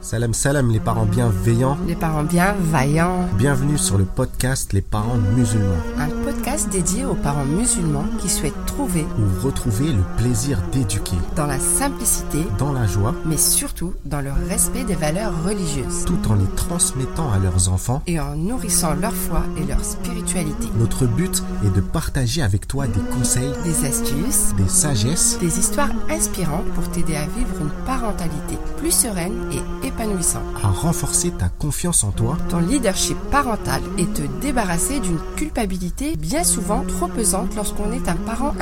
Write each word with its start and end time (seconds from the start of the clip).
Salam 0.00 0.32
salam 0.32 0.70
les 0.70 0.78
parents 0.78 1.06
bienveillants. 1.06 1.76
Les 1.88 1.96
parents 1.96 2.22
bienveillants. 2.22 3.28
Bienvenue 3.36 3.78
sur 3.78 3.98
le 3.98 4.04
podcast 4.04 4.72
Les 4.72 4.80
parents 4.80 5.16
musulmans. 5.16 5.82
Un 5.98 6.10
podcast 6.24 6.68
dédié 6.70 7.04
aux 7.04 7.16
parents 7.16 7.44
musulmans 7.44 8.04
qui 8.20 8.28
souhaitent 8.28 8.63
trouver 8.74 9.06
ou 9.18 9.46
retrouver 9.46 9.92
le 9.92 10.02
plaisir 10.16 10.60
d'éduquer. 10.72 11.16
Dans 11.36 11.46
la 11.46 11.58
simplicité. 11.58 12.38
Dans 12.58 12.72
la 12.72 12.86
joie. 12.86 13.14
Mais 13.24 13.36
surtout 13.36 13.94
dans 14.04 14.20
le 14.20 14.32
respect 14.48 14.84
des 14.84 14.96
valeurs 14.96 15.32
religieuses. 15.44 16.04
Tout 16.06 16.18
en 16.28 16.34
les 16.34 16.48
transmettant 16.56 17.30
à 17.30 17.38
leurs 17.38 17.68
enfants. 17.68 18.02
Et 18.06 18.18
en 18.18 18.34
nourrissant 18.34 18.94
leur 18.94 19.14
foi 19.14 19.42
et 19.56 19.64
leur 19.64 19.84
spiritualité. 19.84 20.66
Notre 20.78 21.06
but 21.06 21.42
est 21.64 21.74
de 21.74 21.80
partager 21.80 22.42
avec 22.42 22.66
toi 22.66 22.86
des 22.86 23.00
conseils. 23.16 23.52
Des 23.62 23.86
astuces. 23.86 24.54
Des 24.56 24.68
sagesses. 24.68 25.38
Des 25.38 25.58
histoires 25.58 25.92
inspirantes 26.10 26.66
pour 26.74 26.90
t'aider 26.90 27.16
à 27.16 27.26
vivre 27.26 27.60
une 27.60 27.84
parentalité 27.86 28.58
plus 28.78 28.90
sereine 28.90 29.34
et 29.52 29.86
épanouie 29.86 30.14
à 30.62 30.68
renforcer 30.68 31.30
ta 31.30 31.48
confiance 31.48 32.04
en 32.04 32.10
toi, 32.10 32.38
ton 32.48 32.58
leadership 32.58 33.16
parental 33.30 33.82
et 33.98 34.06
te 34.06 34.22
débarrasser 34.40 35.00
d'une 35.00 35.18
culpabilité 35.36 36.16
bien 36.16 36.44
souvent 36.44 36.84
trop 36.84 37.08
pesante 37.08 37.54
lorsqu'on 37.54 37.92
est 37.92 38.08
un 38.08 38.16
parent 38.16 38.54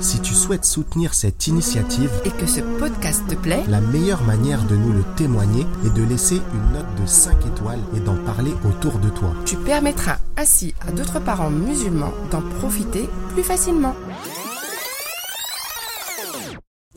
Si 0.00 0.20
tu 0.20 0.32
souhaites 0.32 0.64
soutenir 0.64 1.12
cette 1.12 1.46
initiative 1.46 2.10
et 2.24 2.30
que 2.30 2.46
ce 2.46 2.60
podcast 2.60 3.22
te 3.28 3.34
plaît, 3.34 3.62
la 3.68 3.82
meilleure 3.82 4.22
manière 4.22 4.64
de 4.64 4.76
nous 4.76 4.92
le 4.92 5.04
témoigner 5.16 5.66
est 5.84 5.94
de 5.94 6.02
laisser 6.02 6.36
une 6.54 6.72
note 6.72 6.94
de 7.00 7.06
5 7.06 7.46
étoiles 7.46 7.80
et 7.94 8.00
d'en 8.00 8.16
parler 8.16 8.52
autour 8.66 8.98
de 8.98 9.10
toi. 9.10 9.34
Tu 9.44 9.56
permettras 9.56 10.16
ainsi 10.38 10.74
à 10.88 10.92
d'autres 10.92 11.20
parents 11.20 11.50
musulmans 11.50 12.14
d'en 12.30 12.40
profiter 12.40 13.10
plus 13.34 13.42
facilement. 13.42 13.94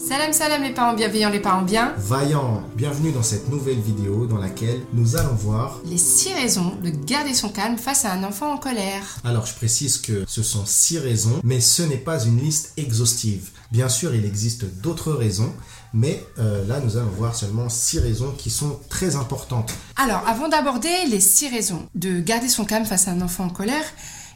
Salam 0.08 0.34
salam 0.34 0.62
les 0.62 0.72
parents 0.72 0.94
bienveillants, 0.94 1.32
les 1.32 1.40
parents 1.40 1.64
bien. 1.64 1.91
Vaillant, 1.98 2.62
bienvenue 2.76 3.12
dans 3.12 3.23
cette 3.23 3.50
nouvelle 3.50 3.80
vidéo 3.80 4.28
dans 4.28 4.38
laquelle 4.38 4.81
nous 4.94 5.16
allons 5.17 5.34
voir 5.34 5.80
les 5.84 5.97
6 5.97 6.36
raisons 6.36 6.75
de 6.84 6.92
garder 6.92 7.34
son 7.34 7.50
calme 7.50 7.75
face 7.75 8.06
à 8.06 8.14
un 8.14 8.23
enfant 8.23 8.53
en 8.53 8.58
colère. 8.58 9.17
Alors 9.23 9.47
je 9.47 9.56
précise 9.56 9.97
que 9.97 10.23
ce 10.28 10.44
sont 10.44 10.64
6 10.64 11.00
raisons, 11.00 11.42
mais 11.44 11.59
ce 11.59 11.81
n'est 11.81 11.97
pas 11.97 12.23
une 12.23 12.38
liste 12.38 12.73
exhaustive. 12.78 13.50
Bien 13.72 13.89
sûr, 13.89 14.14
il 14.14 14.25
existe 14.25 14.66
d'autres 14.80 15.12
raisons, 15.12 15.52
mais 15.92 16.23
euh, 16.38 16.64
là 16.67 16.80
nous 16.81 16.97
allons 16.97 17.09
voir 17.09 17.36
seulement 17.36 17.67
6 17.67 17.97
raisons 17.97 18.31
qui 18.38 18.52
sont 18.52 18.80
très 18.90 19.16
importantes. 19.16 19.73
Alors 19.95 20.22
avant 20.28 20.50
d'aborder 20.50 21.08
les 21.09 21.19
6 21.19 21.50
raisons 21.50 21.81
de 21.95 22.19
garder 22.19 22.47
son 22.47 22.66
calme 22.66 22.86
face 22.86 23.08
à 23.08 23.12
un 23.12 23.22
enfant 23.22 23.45
en 23.45 23.50
colère, 23.50 23.86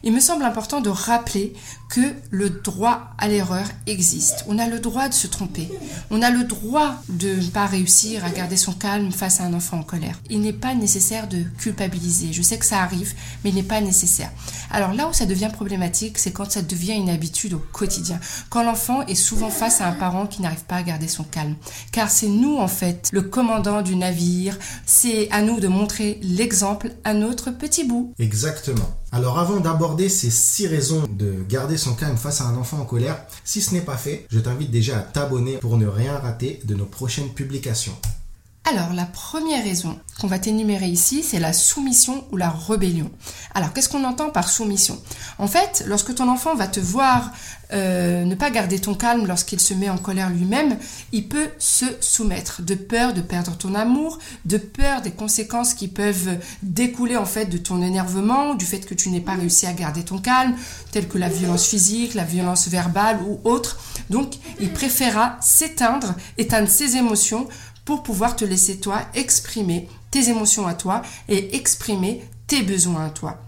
il 0.03 0.13
me 0.13 0.19
semble 0.19 0.43
important 0.43 0.81
de 0.81 0.89
rappeler 0.89 1.53
que 1.89 2.13
le 2.29 2.49
droit 2.49 3.09
à 3.17 3.27
l'erreur 3.27 3.65
existe. 3.87 4.45
On 4.47 4.59
a 4.59 4.67
le 4.67 4.79
droit 4.79 5.09
de 5.09 5.13
se 5.13 5.27
tromper. 5.27 5.69
On 6.11 6.21
a 6.21 6.29
le 6.29 6.43
droit 6.43 6.95
de 7.09 7.35
ne 7.35 7.47
pas 7.47 7.65
réussir 7.65 8.23
à 8.23 8.29
garder 8.29 8.57
son 8.57 8.73
calme 8.73 9.11
face 9.11 9.41
à 9.41 9.45
un 9.45 9.53
enfant 9.53 9.79
en 9.79 9.83
colère. 9.83 10.19
Il 10.29 10.41
n'est 10.41 10.53
pas 10.53 10.75
nécessaire 10.75 11.27
de 11.27 11.41
culpabiliser. 11.57 12.31
Je 12.31 12.43
sais 12.43 12.59
que 12.59 12.65
ça 12.65 12.81
arrive, 12.81 13.13
mais 13.43 13.49
il 13.49 13.55
n'est 13.55 13.63
pas 13.63 13.81
nécessaire. 13.81 14.31
Alors 14.71 14.93
là 14.93 15.09
où 15.09 15.13
ça 15.13 15.25
devient 15.25 15.49
problématique, 15.51 16.19
c'est 16.19 16.31
quand 16.31 16.51
ça 16.51 16.61
devient 16.61 16.93
une 16.93 17.09
habitude 17.09 17.55
au 17.55 17.59
quotidien. 17.59 18.19
Quand 18.49 18.63
l'enfant 18.63 19.05
est 19.07 19.15
souvent 19.15 19.49
face 19.49 19.81
à 19.81 19.87
un 19.87 19.93
parent 19.93 20.27
qui 20.27 20.41
n'arrive 20.41 20.65
pas 20.65 20.75
à 20.75 20.83
garder 20.83 21.07
son 21.07 21.23
calme. 21.23 21.55
Car 21.91 22.11
c'est 22.11 22.27
nous, 22.27 22.57
en 22.57 22.67
fait, 22.67 23.09
le 23.11 23.23
commandant 23.23 23.81
du 23.81 23.95
navire. 23.95 24.57
C'est 24.85 25.29
à 25.31 25.41
nous 25.41 25.59
de 25.59 25.67
montrer 25.67 26.19
l'exemple 26.21 26.91
à 27.03 27.13
notre 27.13 27.49
petit 27.49 27.83
bout. 27.83 28.13
Exactement. 28.19 28.89
Alors 29.11 29.39
avant 29.39 29.59
d'aborder 29.59 30.07
ces 30.07 30.29
six 30.29 30.67
raisons 30.67 31.03
de 31.09 31.43
garder 31.49 31.77
son 31.77 31.95
calme 31.95 32.15
face 32.15 32.41
à 32.41 32.45
un 32.45 32.55
enfant 32.55 32.77
en 32.79 32.85
colère, 32.85 33.25
si 33.43 33.59
ce 33.59 33.73
n'est 33.73 33.81
pas 33.81 33.97
fait, 33.97 34.27
je 34.29 34.39
t'invite 34.39 34.69
déjà 34.69 34.99
à 34.99 35.01
t'abonner 35.01 35.57
pour 35.57 35.77
ne 35.77 35.87
rien 35.87 36.15
rater 36.19 36.59
de 36.65 36.75
nos 36.75 36.85
prochaines 36.85 37.29
publications. 37.29 37.95
Alors, 38.71 38.93
la 38.93 39.05
première 39.05 39.63
raison 39.63 39.97
qu'on 40.21 40.27
va 40.27 40.37
t'énumérer 40.37 40.87
ici, 40.87 41.23
c'est 41.23 41.39
la 41.39 41.53
soumission 41.53 42.23
ou 42.31 42.37
la 42.37 42.51
rébellion. 42.51 43.09
Alors, 43.55 43.73
qu'est-ce 43.73 43.89
qu'on 43.89 44.03
entend 44.03 44.29
par 44.29 44.47
soumission? 44.47 45.01
En 45.39 45.47
fait, 45.47 45.83
lorsque 45.87 46.13
ton 46.13 46.29
enfant 46.29 46.53
va 46.53 46.67
te 46.67 46.79
voir 46.79 47.31
euh, 47.71 48.25
ne 48.25 48.35
pas 48.35 48.49
garder 48.49 48.79
ton 48.79 48.95
calme 48.95 49.25
lorsqu'il 49.27 49.59
se 49.59 49.73
met 49.73 49.89
en 49.89 49.97
colère 49.97 50.29
lui-même, 50.29 50.77
il 51.11 51.27
peut 51.27 51.49
se 51.57 51.85
soumettre 51.99 52.61
de 52.61 52.75
peur 52.75 53.13
de 53.13 53.21
perdre 53.21 53.55
ton 53.57 53.73
amour, 53.75 54.19
de 54.45 54.57
peur 54.57 55.01
des 55.01 55.11
conséquences 55.11 55.73
qui 55.73 55.87
peuvent 55.87 56.37
découler 56.61 57.15
en 57.15 57.25
fait 57.25 57.45
de 57.45 57.57
ton 57.57 57.81
énervement, 57.81 58.55
du 58.55 58.65
fait 58.65 58.79
que 58.79 58.93
tu 58.93 59.09
n'aies 59.09 59.19
pas 59.21 59.35
réussi 59.35 59.65
à 59.65 59.73
garder 59.73 60.03
ton 60.03 60.17
calme, 60.17 60.55
telles 60.91 61.07
que 61.07 61.17
la 61.17 61.29
violence 61.29 61.65
physique, 61.65 62.13
la 62.13 62.23
violence 62.23 62.67
verbale 62.67 63.19
ou 63.27 63.39
autre. 63.43 63.79
Donc, 64.09 64.33
il 64.59 64.73
préférera 64.73 65.37
s'éteindre, 65.39 66.15
éteindre 66.37 66.69
ses 66.69 66.97
émotions 66.97 67.47
pour 67.89 68.03
pouvoir 68.03 68.35
te 68.35 68.45
laisser 68.45 68.77
toi 68.77 69.01
exprimer 69.15 69.89
tes 70.11 70.29
émotions 70.29 70.67
à 70.67 70.75
toi 70.75 71.01
et 71.27 71.55
exprimer 71.55 72.23
tes 72.45 72.61
besoins 72.61 73.07
à 73.07 73.09
toi. 73.09 73.41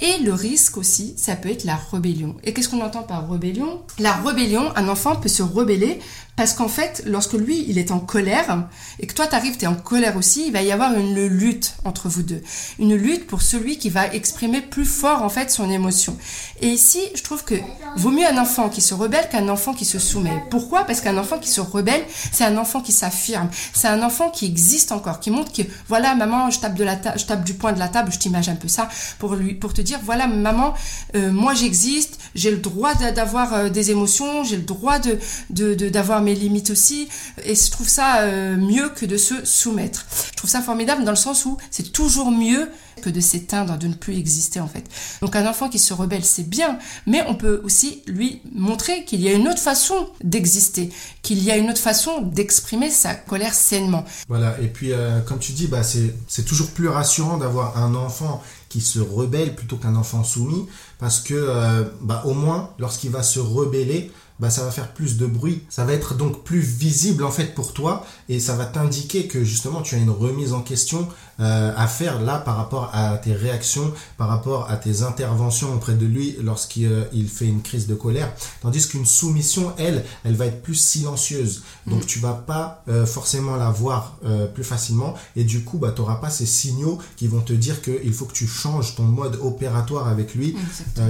Et 0.00 0.22
le 0.22 0.32
risque 0.32 0.78
aussi, 0.78 1.12
ça 1.18 1.36
peut 1.36 1.50
être 1.50 1.64
la 1.64 1.76
rébellion. 1.76 2.34
Et 2.44 2.54
qu'est-ce 2.54 2.70
qu'on 2.70 2.80
entend 2.80 3.02
par 3.02 3.28
rébellion? 3.28 3.82
La 3.98 4.14
rébellion, 4.14 4.74
un 4.74 4.88
enfant 4.88 5.16
peut 5.16 5.28
se 5.28 5.42
rebeller 5.42 5.98
parce 6.38 6.54
qu'en 6.54 6.68
fait, 6.68 7.02
lorsque 7.04 7.32
lui, 7.32 7.64
il 7.66 7.78
est 7.78 7.90
en 7.90 7.98
colère, 7.98 8.68
et 9.00 9.08
que 9.08 9.12
toi, 9.12 9.26
t'arrives, 9.26 9.56
t'es 9.56 9.66
en 9.66 9.74
colère 9.74 10.16
aussi, 10.16 10.46
il 10.46 10.52
va 10.52 10.62
y 10.62 10.70
avoir 10.70 10.94
une 10.94 11.26
lutte 11.26 11.74
entre 11.84 12.08
vous 12.08 12.22
deux. 12.22 12.42
Une 12.78 12.94
lutte 12.94 13.26
pour 13.26 13.42
celui 13.42 13.76
qui 13.76 13.90
va 13.90 14.06
exprimer 14.14 14.60
plus 14.60 14.84
fort, 14.84 15.24
en 15.24 15.30
fait, 15.30 15.50
son 15.50 15.68
émotion. 15.68 16.16
Et 16.60 16.68
ici, 16.68 17.00
je 17.16 17.24
trouve 17.24 17.42
que 17.42 17.56
vaut 17.96 18.12
mieux 18.12 18.24
un 18.24 18.38
enfant 18.38 18.68
qui 18.68 18.80
se 18.80 18.94
rebelle 18.94 19.28
qu'un 19.28 19.48
enfant 19.48 19.74
qui 19.74 19.84
se 19.84 19.98
soumet. 19.98 20.44
Pourquoi? 20.48 20.84
Parce 20.84 21.00
qu'un 21.00 21.18
enfant 21.18 21.40
qui 21.40 21.48
se 21.48 21.60
rebelle, 21.60 22.04
c'est 22.30 22.44
un 22.44 22.56
enfant 22.56 22.82
qui 22.82 22.92
s'affirme. 22.92 23.50
C'est 23.72 23.88
un 23.88 24.00
enfant 24.04 24.30
qui 24.30 24.46
existe 24.46 24.92
encore, 24.92 25.18
qui 25.18 25.32
montre 25.32 25.52
que, 25.52 25.62
voilà, 25.88 26.14
maman, 26.14 26.52
je 26.52 26.60
tape 26.60 26.74
de 26.74 26.84
la 26.84 26.98
je 27.16 27.24
tape 27.26 27.42
du 27.42 27.54
poing 27.54 27.72
de 27.72 27.80
la 27.80 27.88
table, 27.88 28.12
je 28.12 28.18
t'imagine 28.18 28.52
un 28.52 28.56
peu 28.56 28.68
ça, 28.68 28.88
pour 29.18 29.34
lui, 29.34 29.54
pour 29.54 29.74
te 29.74 29.80
dire, 29.80 29.98
voilà, 30.04 30.28
maman, 30.28 30.74
euh, 31.16 31.32
moi 31.32 31.54
j'existe, 31.54 32.20
j'ai 32.36 32.52
le 32.52 32.58
droit 32.58 32.94
d'avoir 32.94 33.54
euh, 33.54 33.68
des 33.70 33.90
émotions, 33.90 34.44
j'ai 34.44 34.56
le 34.56 34.62
droit 34.62 35.00
de, 35.00 35.74
d'avoir 35.88 36.22
mes 36.28 36.34
limites 36.34 36.70
aussi. 36.70 37.08
Et 37.44 37.54
je 37.54 37.70
trouve 37.70 37.88
ça 37.88 38.22
euh, 38.22 38.56
mieux 38.56 38.90
que 38.90 39.06
de 39.06 39.16
se 39.16 39.44
soumettre. 39.44 40.06
Je 40.30 40.36
trouve 40.36 40.50
ça 40.50 40.60
formidable 40.60 41.04
dans 41.04 41.10
le 41.10 41.16
sens 41.16 41.46
où 41.46 41.56
c'est 41.70 41.92
toujours 41.92 42.30
mieux 42.30 42.68
que 42.98 43.10
de 43.10 43.20
s'éteindre, 43.20 43.78
de 43.78 43.86
ne 43.86 43.94
plus 43.94 44.16
exister 44.16 44.60
en 44.60 44.66
fait. 44.66 44.84
Donc 45.22 45.36
un 45.36 45.46
enfant 45.46 45.68
qui 45.68 45.78
se 45.78 45.94
rebelle, 45.94 46.24
c'est 46.24 46.48
bien, 46.48 46.78
mais 47.06 47.22
on 47.28 47.34
peut 47.34 47.60
aussi 47.64 48.02
lui 48.06 48.42
montrer 48.52 49.04
qu'il 49.04 49.20
y 49.20 49.28
a 49.28 49.32
une 49.32 49.48
autre 49.48 49.60
façon 49.60 50.08
d'exister, 50.22 50.90
qu'il 51.22 51.42
y 51.42 51.50
a 51.50 51.56
une 51.56 51.70
autre 51.70 51.80
façon 51.80 52.22
d'exprimer 52.22 52.90
sa 52.90 53.14
colère 53.14 53.54
sainement. 53.54 54.04
Voilà, 54.28 54.60
et 54.60 54.66
puis 54.66 54.92
euh, 54.92 55.20
comme 55.20 55.38
tu 55.38 55.52
dis, 55.52 55.68
bah, 55.68 55.82
c'est 55.82 56.44
toujours 56.44 56.70
plus 56.70 56.88
rassurant 56.88 57.38
d'avoir 57.38 57.78
un 57.78 57.94
enfant 57.94 58.42
qui 58.68 58.80
se 58.80 58.98
rebelle 58.98 59.54
plutôt 59.54 59.76
qu'un 59.76 59.94
enfant 59.94 60.24
soumis, 60.24 60.66
parce 60.98 61.20
que 61.20 61.34
euh, 61.34 61.84
bah, 62.00 62.22
au 62.26 62.34
moins 62.34 62.70
lorsqu'il 62.78 63.10
va 63.10 63.22
se 63.22 63.38
rebeller, 63.38 64.10
bah, 64.40 64.50
ça 64.50 64.64
va 64.64 64.70
faire 64.70 64.92
plus 64.92 65.16
de 65.16 65.26
bruit. 65.26 65.64
Ça 65.68 65.84
va 65.84 65.92
être 65.92 66.14
donc 66.14 66.44
plus 66.44 66.60
visible 66.60 67.24
en 67.24 67.30
fait 67.30 67.54
pour 67.54 67.72
toi 67.72 68.06
et 68.28 68.40
ça 68.40 68.54
va 68.54 68.66
t'indiquer 68.66 69.26
que 69.26 69.44
justement 69.44 69.82
tu 69.82 69.94
as 69.94 69.98
une 69.98 70.10
remise 70.10 70.52
en 70.52 70.62
question 70.62 71.08
euh, 71.40 71.72
à 71.76 71.86
faire 71.86 72.20
là 72.20 72.38
par 72.38 72.56
rapport 72.56 72.90
à 72.92 73.16
tes 73.16 73.32
réactions, 73.32 73.92
par 74.16 74.28
rapport 74.28 74.68
à 74.70 74.76
tes 74.76 75.02
interventions 75.02 75.72
auprès 75.72 75.94
de 75.94 76.04
lui 76.04 76.36
lorsqu'il 76.42 76.86
euh, 76.86 77.04
il 77.12 77.28
fait 77.28 77.46
une 77.46 77.62
crise 77.62 77.86
de 77.86 77.94
colère. 77.94 78.32
Tandis 78.60 78.88
qu'une 78.88 79.06
soumission, 79.06 79.72
elle, 79.78 80.04
elle 80.24 80.34
va 80.34 80.46
être 80.46 80.62
plus 80.62 80.74
silencieuse. 80.74 81.62
Donc 81.86 82.02
mm. 82.02 82.06
tu 82.06 82.18
vas 82.18 82.32
pas 82.32 82.82
euh, 82.88 83.06
forcément 83.06 83.56
la 83.56 83.70
voir 83.70 84.18
plus 84.54 84.64
facilement 84.64 85.14
et 85.36 85.44
du 85.44 85.64
coup 85.64 85.78
bah, 85.78 85.92
tu 85.94 86.00
n'auras 86.00 86.16
pas 86.16 86.30
ces 86.30 86.46
signaux 86.46 86.98
qui 87.16 87.28
vont 87.28 87.40
te 87.40 87.52
dire 87.52 87.82
qu'il 87.82 88.12
faut 88.12 88.24
que 88.24 88.32
tu 88.32 88.46
changes 88.46 88.94
ton 88.96 89.04
mode 89.04 89.38
opératoire 89.40 90.08
avec 90.08 90.34
lui 90.34 90.56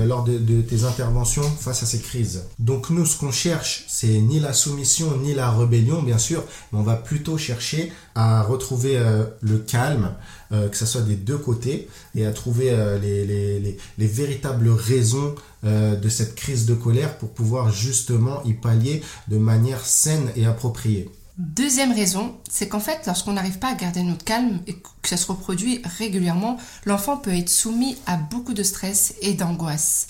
lors 0.06 0.24
de, 0.24 0.38
de, 0.38 0.60
tes 0.60 0.84
interventions 0.84 1.42
face 1.42 1.82
à 1.82 1.86
ces 1.86 2.00
crises. 2.00 2.44
Donc 2.58 2.90
nous, 2.90 3.06
ce 3.06 3.17
qu'on 3.18 3.32
cherche, 3.32 3.84
c'est 3.88 4.18
ni 4.20 4.40
la 4.40 4.52
soumission 4.52 5.16
ni 5.18 5.34
la 5.34 5.50
rébellion, 5.50 6.02
bien 6.02 6.18
sûr, 6.18 6.44
mais 6.72 6.78
on 6.78 6.82
va 6.82 6.96
plutôt 6.96 7.36
chercher 7.36 7.92
à 8.14 8.42
retrouver 8.42 8.96
euh, 8.96 9.24
le 9.40 9.58
calme, 9.58 10.14
euh, 10.52 10.68
que 10.68 10.76
ce 10.76 10.86
soit 10.86 11.02
des 11.02 11.16
deux 11.16 11.38
côtés, 11.38 11.88
et 12.14 12.26
à 12.26 12.32
trouver 12.32 12.70
euh, 12.70 12.98
les, 12.98 14.06
véritables 14.06 14.70
raisons 14.70 15.34
de 15.64 16.08
cette 16.08 16.36
crise 16.36 16.66
de 16.66 16.74
colère 16.74 17.18
pour 17.18 17.30
pouvoir 17.30 17.72
justement 17.72 18.44
y 18.44 18.54
pallier 18.54 19.02
de 19.26 19.38
manière 19.38 19.84
saine 19.84 20.30
et 20.36 20.46
appropriée. 20.46 21.10
Deuxième 21.38 21.92
raison, 21.92 22.34
c'est 22.50 22.66
qu'en 22.66 22.80
fait, 22.80 23.06
lorsqu'on 23.06 23.34
n'arrive 23.34 23.60
pas 23.60 23.68
à 23.68 23.74
garder 23.76 24.02
notre 24.02 24.24
calme 24.24 24.58
et 24.66 24.74
que 24.74 25.08
ça 25.08 25.16
se 25.16 25.26
reproduit 25.26 25.80
régulièrement, 25.98 26.56
l'enfant 26.84 27.16
peut 27.16 27.32
être 27.32 27.48
soumis 27.48 27.96
à 28.06 28.16
beaucoup 28.16 28.54
de 28.54 28.64
stress 28.64 29.14
et 29.22 29.34
d'angoisse. 29.34 30.08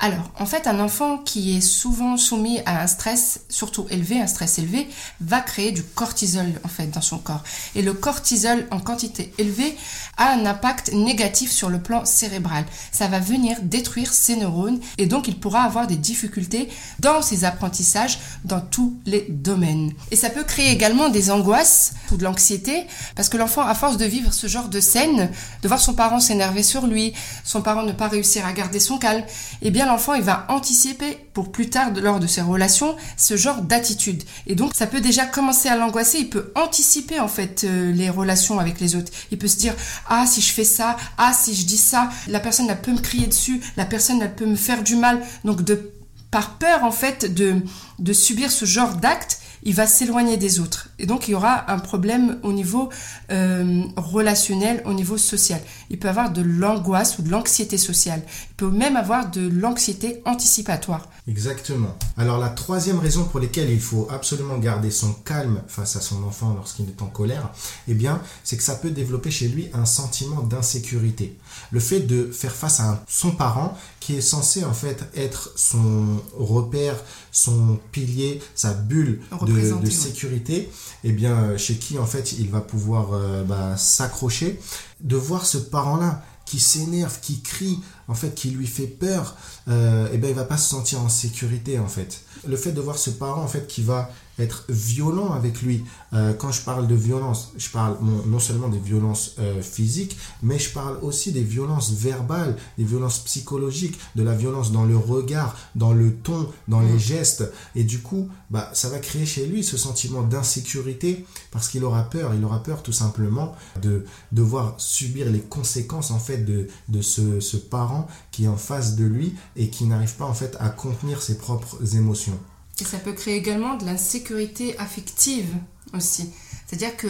Alors, 0.00 0.30
en 0.38 0.46
fait, 0.46 0.68
un 0.68 0.78
enfant 0.78 1.18
qui 1.18 1.56
est 1.56 1.60
souvent 1.60 2.16
soumis 2.16 2.60
à 2.66 2.82
un 2.82 2.86
stress, 2.86 3.40
surtout 3.48 3.84
élevé, 3.90 4.20
un 4.20 4.28
stress 4.28 4.60
élevé, 4.60 4.88
va 5.20 5.40
créer 5.40 5.72
du 5.72 5.82
cortisol 5.82 6.46
en 6.62 6.68
fait 6.68 6.86
dans 6.86 7.00
son 7.00 7.18
corps. 7.18 7.42
Et 7.74 7.82
le 7.82 7.92
cortisol 7.92 8.64
en 8.70 8.78
quantité 8.78 9.32
élevée 9.38 9.76
a 10.16 10.34
un 10.34 10.46
impact 10.46 10.92
négatif 10.92 11.50
sur 11.50 11.68
le 11.68 11.80
plan 11.80 12.04
cérébral. 12.04 12.64
Ça 12.92 13.08
va 13.08 13.18
venir 13.18 13.56
détruire 13.62 14.12
ses 14.12 14.36
neurones 14.36 14.78
et 14.98 15.06
donc 15.06 15.26
il 15.26 15.40
pourra 15.40 15.62
avoir 15.62 15.88
des 15.88 15.96
difficultés 15.96 16.68
dans 17.00 17.20
ses 17.20 17.44
apprentissages 17.44 18.20
dans 18.44 18.60
tous 18.60 18.96
les 19.04 19.26
domaines. 19.28 19.92
Et 20.12 20.16
ça 20.16 20.30
peut 20.30 20.44
créer 20.44 20.70
également 20.70 21.08
des 21.08 21.32
angoisses 21.32 21.94
ou 22.12 22.16
de 22.16 22.22
l'anxiété 22.22 22.86
parce 23.16 23.28
que 23.28 23.36
l'enfant, 23.36 23.62
à 23.62 23.74
force 23.74 23.96
de 23.96 24.04
vivre 24.04 24.32
ce 24.32 24.46
genre 24.46 24.68
de 24.68 24.80
scène, 24.80 25.28
de 25.62 25.68
voir 25.68 25.80
son 25.80 25.94
parent 25.94 26.20
s'énerver 26.20 26.62
sur 26.62 26.86
lui, 26.86 27.14
son 27.42 27.62
parent 27.62 27.82
ne 27.82 27.92
pas 27.92 28.06
réussir 28.06 28.46
à 28.46 28.52
garder 28.52 28.78
son 28.78 28.98
calme, 28.98 29.24
eh 29.62 29.72
bien 29.72 29.87
l'enfant 29.88 30.14
il 30.14 30.22
va 30.22 30.46
anticiper 30.48 31.18
pour 31.34 31.50
plus 31.50 31.68
tard 31.68 31.92
lors 31.94 32.20
de 32.20 32.26
ses 32.26 32.40
relations 32.40 32.96
ce 33.16 33.36
genre 33.36 33.62
d'attitude. 33.62 34.22
Et 34.46 34.54
donc 34.54 34.72
ça 34.74 34.86
peut 34.86 35.00
déjà 35.00 35.26
commencer 35.26 35.68
à 35.68 35.76
l'angoisser, 35.76 36.18
il 36.18 36.30
peut 36.30 36.52
anticiper 36.54 37.18
en 37.18 37.28
fait 37.28 37.64
euh, 37.64 37.92
les 37.92 38.10
relations 38.10 38.58
avec 38.58 38.80
les 38.80 38.94
autres. 38.94 39.12
Il 39.30 39.38
peut 39.38 39.48
se 39.48 39.58
dire 39.58 39.74
ah 40.08 40.26
si 40.26 40.40
je 40.40 40.52
fais 40.52 40.64
ça, 40.64 40.96
ah 41.16 41.32
si 41.32 41.54
je 41.54 41.66
dis 41.66 41.76
ça, 41.76 42.10
la 42.28 42.40
personne 42.40 42.68
elle 42.70 42.80
peut 42.80 42.92
me 42.92 43.00
crier 43.00 43.26
dessus, 43.26 43.60
la 43.76 43.84
personne 43.84 44.22
elle 44.22 44.34
peut 44.34 44.46
me 44.46 44.56
faire 44.56 44.82
du 44.82 44.96
mal. 44.96 45.20
Donc 45.44 45.62
de 45.62 45.92
par 46.30 46.58
peur 46.58 46.84
en 46.84 46.92
fait 46.92 47.34
de 47.34 47.56
de 47.98 48.12
subir 48.12 48.50
ce 48.50 48.64
genre 48.64 48.94
d'acte, 48.94 49.40
il 49.62 49.74
va 49.74 49.86
s'éloigner 49.86 50.36
des 50.36 50.60
autres. 50.60 50.88
Et 50.98 51.06
donc, 51.06 51.28
il 51.28 51.32
y 51.32 51.34
aura 51.34 51.70
un 51.70 51.78
problème 51.78 52.38
au 52.42 52.52
niveau 52.52 52.90
euh, 53.30 53.82
relationnel, 53.96 54.82
au 54.84 54.94
niveau 54.94 55.16
social. 55.18 55.60
Il 55.90 55.98
peut 55.98 56.08
avoir 56.08 56.32
de 56.32 56.42
l'angoisse 56.42 57.18
ou 57.18 57.22
de 57.22 57.30
l'anxiété 57.30 57.78
sociale. 57.78 58.22
Il 58.50 58.54
peut 58.56 58.70
même 58.70 58.96
avoir 58.96 59.30
de 59.30 59.48
l'anxiété 59.48 60.22
anticipatoire. 60.24 61.08
Exactement. 61.26 61.96
Alors, 62.16 62.38
la 62.38 62.48
troisième 62.48 62.98
raison 62.98 63.24
pour 63.24 63.40
laquelle 63.40 63.70
il 63.70 63.80
faut 63.80 64.08
absolument 64.10 64.58
garder 64.58 64.90
son 64.90 65.12
calme 65.12 65.62
face 65.66 65.96
à 65.96 66.00
son 66.00 66.22
enfant 66.24 66.54
lorsqu'il 66.54 66.88
est 66.88 67.02
en 67.02 67.06
colère, 67.06 67.50
eh 67.86 67.94
bien, 67.94 68.20
c'est 68.44 68.56
que 68.56 68.62
ça 68.62 68.74
peut 68.74 68.90
développer 68.90 69.30
chez 69.30 69.48
lui 69.48 69.68
un 69.74 69.84
sentiment 69.84 70.42
d'insécurité. 70.42 71.36
Le 71.70 71.80
fait 71.80 72.00
de 72.00 72.30
faire 72.30 72.54
face 72.54 72.80
à 72.80 73.02
son 73.08 73.32
parent 73.32 73.76
qui 74.00 74.16
est 74.16 74.20
censé 74.22 74.64
en 74.64 74.72
fait 74.72 75.04
être 75.14 75.52
son 75.56 76.22
repère, 76.38 76.96
son 77.30 77.78
pilier, 77.92 78.40
sa 78.54 78.72
bulle 78.72 79.20
de, 79.42 79.90
sécurité, 79.90 80.70
eh 81.04 81.12
bien 81.12 81.56
chez 81.56 81.74
qui 81.74 81.98
en 81.98 82.06
fait 82.06 82.32
il 82.32 82.48
va 82.48 82.60
pouvoir 82.60 83.12
euh, 83.12 83.44
bah, 83.44 83.76
s'accrocher, 83.76 84.58
de 85.00 85.16
voir 85.16 85.46
ce 85.46 85.58
parent-là 85.58 86.22
qui 86.44 86.60
s'énerve, 86.60 87.20
qui 87.20 87.42
crie, 87.42 87.78
en 88.08 88.14
fait, 88.14 88.34
qui 88.34 88.50
lui 88.50 88.66
fait 88.66 88.86
peur, 88.86 89.36
euh, 89.68 90.08
eh 90.12 90.18
ben 90.18 90.30
il 90.30 90.34
va 90.34 90.44
pas 90.44 90.56
se 90.56 90.68
sentir 90.68 91.00
en 91.00 91.08
sécurité 91.08 91.78
en 91.78 91.88
fait. 91.88 92.22
Le 92.46 92.56
fait 92.56 92.72
de 92.72 92.80
voir 92.80 92.96
ce 92.96 93.10
parent 93.10 93.42
en 93.42 93.48
fait 93.48 93.66
qui 93.66 93.82
va 93.82 94.10
être 94.38 94.64
violent 94.68 95.32
avec 95.32 95.62
lui. 95.62 95.84
Euh, 96.12 96.32
quand 96.32 96.52
je 96.52 96.62
parle 96.62 96.86
de 96.86 96.94
violence, 96.94 97.52
je 97.56 97.68
parle 97.70 97.96
non, 98.02 98.38
seulement 98.38 98.68
des 98.68 98.78
violences 98.78 99.34
euh, 99.38 99.60
physiques, 99.62 100.16
mais 100.42 100.58
je 100.58 100.70
parle 100.70 100.98
aussi 101.02 101.32
des 101.32 101.42
violences 101.42 101.92
verbales, 101.92 102.56
des 102.76 102.84
violences 102.84 103.18
psychologiques, 103.20 103.98
de 104.16 104.22
la 104.22 104.34
violence 104.34 104.72
dans 104.72 104.84
le 104.84 104.96
regard, 104.96 105.56
dans 105.74 105.92
le 105.92 106.14
ton, 106.14 106.48
dans 106.68 106.80
les 106.80 106.98
gestes. 106.98 107.50
Et 107.74 107.84
du 107.84 108.00
coup, 108.00 108.28
bah, 108.50 108.70
ça 108.72 108.88
va 108.88 108.98
créer 108.98 109.26
chez 109.26 109.46
lui 109.46 109.62
ce 109.64 109.76
sentiment 109.76 110.22
d'insécurité 110.22 111.24
parce 111.50 111.68
qu'il 111.68 111.84
aura 111.84 112.04
peur. 112.04 112.34
Il 112.34 112.44
aura 112.44 112.62
peur 112.62 112.82
tout 112.82 112.92
simplement 112.92 113.54
de 113.82 114.04
devoir 114.32 114.74
subir 114.78 115.30
les 115.30 115.40
conséquences 115.40 116.10
en 116.10 116.18
fait 116.18 116.44
de, 116.44 116.68
ce, 117.02 117.40
ce 117.40 117.56
parent 117.56 118.08
qui 118.30 118.44
est 118.44 118.48
en 118.48 118.56
face 118.56 118.96
de 118.96 119.04
lui 119.04 119.34
et 119.56 119.68
qui 119.68 119.84
n'arrive 119.84 120.14
pas 120.14 120.26
en 120.26 120.34
fait 120.34 120.56
à 120.60 120.68
contenir 120.68 121.22
ses 121.22 121.38
propres 121.38 121.96
émotions. 121.96 122.38
Et 122.80 122.84
ça 122.84 122.98
peut 122.98 123.12
créer 123.12 123.36
également 123.36 123.76
de 123.76 123.84
l'insécurité 123.84 124.78
affective 124.78 125.48
aussi. 125.94 126.30
C'est-à-dire 126.66 126.96
que 126.96 127.08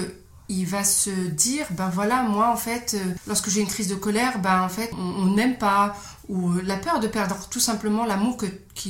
il 0.50 0.65
va 0.65 0.82
se 0.82 1.11
dire 1.11 1.67
ben 1.73 1.91
voilà 1.91 2.23
moi 2.23 2.50
en 2.50 2.56
fait 2.56 2.94
euh, 2.94 3.15
lorsque 3.26 3.50
j'ai 3.50 3.61
une 3.61 3.67
crise 3.67 3.88
de 3.88 3.94
colère 3.94 4.38
ben 4.41 4.62
en 4.62 4.70
fait 4.70 4.91
on 4.97 5.26
ne 5.26 5.37
m'aime 5.37 5.59
pas 5.59 5.94
ou 6.31 6.53
la 6.65 6.79
peur 6.79 7.00
de 7.00 7.06
perdre 7.06 7.49
tout 7.50 7.61
simplement 7.61 8.06
l'amour 8.06 8.38
que, 8.38 8.47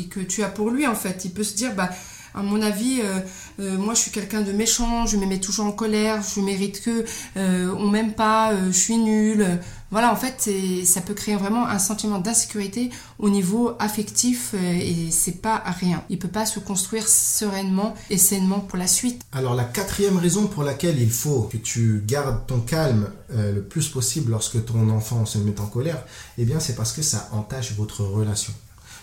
que 0.09 0.21
tu 0.21 0.45
as 0.45 0.49
pour 0.49 0.71
lui 0.71 0.87
en 0.87 0.95
fait 0.95 1.25
il 1.25 1.33
peut 1.33 1.43
se 1.43 1.57
dire 1.57 1.75
ben 1.75 1.89
à 2.35 2.43
mon 2.43 2.63
avis, 2.63 3.01
euh, 3.03 3.19
euh, 3.61 3.77
moi 3.77 3.95
je 3.95 4.01
suis 4.01 4.11
quelqu'un 4.11 4.43
de 4.43 4.53
méchant, 4.53 5.07
je 5.07 5.17
me 5.17 5.27
mets 5.27 5.41
toujours 5.41 5.67
en 5.67 5.73
colère, 5.73 6.23
je 6.23 6.41
mérite 6.41 6.83
que 6.83 7.05
euh, 7.37 7.75
on 7.79 7.89
m'aime 7.89 8.13
pas, 8.13 8.53
je 8.67 8.79
suis 8.79 8.97
nul. 8.97 9.59
Voilà, 9.91 10.13
en 10.13 10.17
fait, 10.17 10.51
ça 10.85 11.01
peut 11.01 11.15
créer 11.15 11.37
vraiment 11.37 11.67
un 11.67 11.79
sentiment 11.79 12.19
d'insécurité 12.19 12.91
au 13.19 13.31
niveau 13.31 13.73
affectif 13.79 14.55
et 14.55 15.11
c'est 15.11 15.41
pas 15.41 15.63
rien. 15.65 16.05
Il 16.11 16.19
peut 16.19 16.29
pas 16.29 16.45
se 16.45 16.59
construire 16.61 17.09
sereinement 17.09 17.95
et 18.11 18.19
sainement 18.19 18.61
pour 18.61 18.79
la 18.79 18.87
suite. 18.87 19.23
Alors 19.33 19.55
la 19.55 19.65
quatrième 19.65 20.19
raison 20.19 20.47
pour 20.47 20.63
laquelle 20.63 21.01
il 21.01 21.11
faut 21.11 21.43
que 21.43 21.57
tu 21.57 22.03
gardes 22.07 22.47
ton 22.47 22.61
calme 22.61 23.11
le 23.35 23.63
plus 23.63 23.89
possible 23.89 24.31
lorsque 24.31 24.65
ton 24.65 24.91
enfant 24.91 25.25
se 25.25 25.39
met 25.39 25.59
en 25.61 25.67
colère, 25.67 26.05
eh 26.37 26.45
bien 26.45 26.61
c'est 26.61 26.75
parce 26.75 26.93
que 26.93 27.03
ça 27.03 27.29
entache 27.33 27.73
votre 27.73 28.05
relation. 28.05 28.53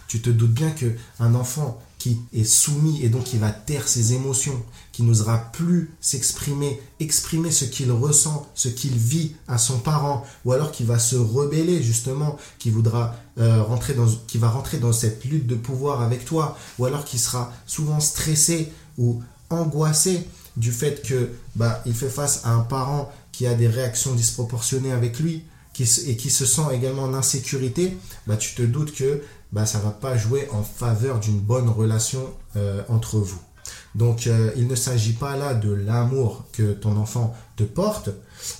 Tu 0.07 0.21
te 0.21 0.29
doutes 0.29 0.53
bien 0.53 0.69
que 0.69 0.95
un 1.19 1.33
enfant 1.33 1.81
qui 2.05 2.19
est 2.33 2.43
soumis 2.43 3.03
et 3.03 3.09
donc 3.09 3.23
qui 3.23 3.39
va 3.39 3.49
taire 3.49 3.87
ses 3.87 4.13
émotions, 4.13 4.61
qui 4.91 5.01
n'osera 5.01 5.39
plus 5.51 5.89
s'exprimer, 5.99 6.79
exprimer 6.99 7.49
ce 7.49 7.65
qu'il 7.65 7.91
ressent, 7.91 8.47
ce 8.53 8.67
qu'il 8.67 8.95
vit 8.95 9.31
à 9.47 9.57
son 9.57 9.79
parent, 9.79 10.23
ou 10.45 10.51
alors 10.51 10.71
qui 10.71 10.83
va 10.83 10.99
se 10.99 11.15
rebeller 11.15 11.81
justement, 11.81 12.37
qui 12.59 12.69
voudra 12.69 13.15
euh, 13.39 13.63
rentrer 13.63 13.95
dans, 13.95 14.05
qui 14.27 14.37
va 14.37 14.49
rentrer 14.49 14.77
dans 14.77 14.93
cette 14.93 15.25
lutte 15.25 15.47
de 15.47 15.55
pouvoir 15.55 16.03
avec 16.03 16.25
toi, 16.25 16.55
ou 16.77 16.85
alors 16.85 17.05
qui 17.05 17.17
sera 17.17 17.51
souvent 17.65 17.99
stressé 17.99 18.71
ou 18.99 19.23
angoissé 19.49 20.27
du 20.57 20.71
fait 20.71 21.01
que 21.01 21.31
bah, 21.55 21.81
il 21.87 21.95
fait 21.95 22.07
face 22.07 22.41
à 22.43 22.51
un 22.51 22.61
parent 22.61 23.11
qui 23.31 23.47
a 23.47 23.55
des 23.55 23.67
réactions 23.67 24.13
disproportionnées 24.13 24.91
avec 24.91 25.19
lui, 25.19 25.43
et 26.07 26.15
qui 26.15 26.29
se 26.29 26.45
sent 26.45 26.61
également 26.73 27.03
en 27.03 27.13
insécurité, 27.13 27.97
bah, 28.27 28.37
tu 28.37 28.55
te 28.55 28.61
doutes 28.61 28.93
que 28.93 29.21
bah, 29.55 29.65
ça 29.65 29.79
ne 29.79 29.83
va 29.85 29.91
pas 29.91 30.17
jouer 30.17 30.49
en 30.51 30.63
faveur 30.63 31.19
d'une 31.21 31.39
bonne 31.39 31.69
relation 31.69 32.29
euh, 32.57 32.83
entre 32.89 33.19
vous. 33.19 33.39
Donc 33.95 34.27
euh, 34.27 34.51
il 34.57 34.67
ne 34.67 34.75
s'agit 34.75 35.13
pas 35.13 35.37
là 35.37 35.53
de 35.53 35.71
l'amour 35.71 36.43
que 36.51 36.73
ton 36.73 36.97
enfant 36.97 37.33
te 37.55 37.63
porte, 37.63 38.09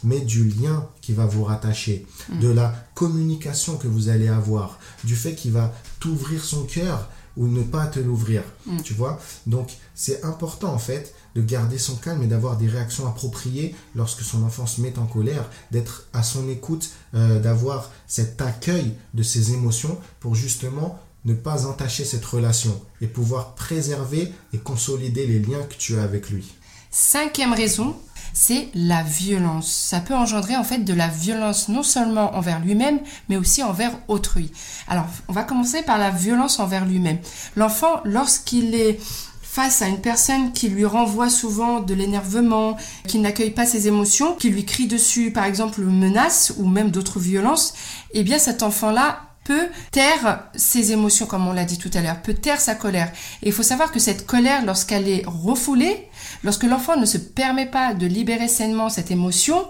mais 0.06 0.21
du 0.21 0.45
lien 0.45 0.88
qui 1.01 1.12
va 1.12 1.25
vous 1.25 1.44
rattacher, 1.44 2.07
mm. 2.30 2.39
de 2.39 2.47
la 2.47 2.74
communication 2.94 3.75
que 3.75 3.89
vous 3.89 4.07
allez 4.07 4.30
avoir, 4.30 4.80
du 5.03 5.18
fait 5.18 5.36
qu'il 5.36 5.51
va 5.51 5.74
t'ouvrir 6.00 6.42
son 6.44 6.63
cœur 6.63 7.09
ou 7.37 7.47
ne 7.47 7.63
pas 7.63 7.87
te 7.87 7.99
l'ouvrir. 7.99 8.43
Mm. 8.65 8.81
Tu 8.81 8.93
vois 8.93 9.19
Donc 9.47 9.69
c'est 9.93 10.23
important 10.23 10.73
en 10.73 10.79
fait 10.79 11.13
de 11.35 11.41
garder 11.41 11.77
son 11.77 11.95
calme 11.95 12.23
et 12.23 12.27
d'avoir 12.27 12.57
des 12.57 12.67
réactions 12.67 13.07
appropriées 13.07 13.75
lorsque 13.95 14.21
son 14.21 14.43
enfant 14.43 14.65
se 14.65 14.81
met 14.81 14.97
en 14.97 15.05
colère, 15.05 15.49
d'être 15.71 16.07
à 16.13 16.23
son 16.23 16.49
écoute, 16.49 16.91
euh, 17.13 17.39
d'avoir 17.39 17.91
cet 18.07 18.41
accueil 18.41 18.93
de 19.13 19.23
ses 19.23 19.53
émotions 19.53 19.97
pour 20.19 20.35
justement 20.35 20.99
ne 21.25 21.33
pas 21.33 21.65
entacher 21.65 22.05
cette 22.05 22.25
relation 22.25 22.79
et 23.01 23.07
pouvoir 23.07 23.55
préserver 23.55 24.31
et 24.53 24.57
consolider 24.59 25.27
les 25.27 25.39
liens 25.39 25.63
que 25.63 25.75
tu 25.75 25.97
as 25.97 26.03
avec 26.03 26.29
lui. 26.29 26.53
Cinquième 26.91 27.53
raison, 27.53 27.95
c'est 28.33 28.69
la 28.73 29.04
violence. 29.04 29.68
Ça 29.68 29.99
peut 29.99 30.16
engendrer 30.16 30.56
en 30.56 30.64
fait 30.64 30.80
de 30.80 30.94
la 30.94 31.07
violence 31.07 31.69
non 31.69 31.83
seulement 31.83 32.35
envers 32.35 32.59
lui-même, 32.59 32.99
mais 33.30 33.38
aussi 33.38 33.64
envers 33.64 33.92
autrui. 34.07 34.52
Alors, 34.88 35.06
on 35.28 35.33
va 35.33 35.44
commencer 35.44 35.83
par 35.83 35.97
la 35.97 36.09
violence 36.09 36.59
envers 36.59 36.85
lui-même. 36.85 37.19
L'enfant, 37.56 38.02
lorsqu'il 38.04 38.76
est 38.76 38.99
face 39.56 39.81
à 39.81 39.88
une 39.88 40.02
personne 40.02 40.52
qui 40.52 40.68
lui 40.68 40.83
renvoie 40.83 41.30
souvent 41.30 41.80
de 41.80 41.94
l'énervement, 41.94 42.76
qui 43.07 43.19
n'accueille 43.19 43.52
pas 43.52 43.66
ses 43.66 43.88
émotions, 43.88 44.35
qui 44.35 44.49
lui 44.49 44.66
crie 44.66 44.88
dessus, 44.88 45.31
par 45.31 45.45
exemple, 45.45 45.81
menace 45.81 46.54
ou 46.57 46.68
même 46.68 46.92
d'autres 46.92 47.21
violences, 47.21 47.73
eh 48.14 48.23
bien 48.23 48.38
cet 48.38 48.64
enfant-là 48.64 49.21
peut 49.45 49.68
taire 49.92 50.44
ses 50.56 50.92
émotions, 50.92 51.28
comme 51.28 51.47
on 51.47 51.54
l'a 51.54 51.64
dit 51.64 51.78
tout 51.78 51.92
à 51.94 52.02
l'heure, 52.02 52.21
peut 52.21 52.33
taire 52.33 52.59
sa 52.59 52.75
colère. 52.75 53.11
Et 53.42 53.47
il 53.47 53.54
faut 53.54 53.64
savoir 53.64 53.92
que 53.92 53.99
cette 53.99 54.25
colère, 54.25 54.66
lorsqu'elle 54.66 55.07
est 55.07 55.23
refoulée, 55.25 56.09
lorsque 56.44 56.64
l'enfant 56.64 56.97
ne 56.97 57.06
se 57.06 57.18
permet 57.18 57.68
pas 57.68 57.94
de 57.94 58.07
libérer 58.07 58.49
sainement 58.49 58.90
cette 58.90 59.11
émotion, 59.11 59.66